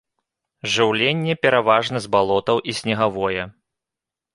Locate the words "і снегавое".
2.71-3.51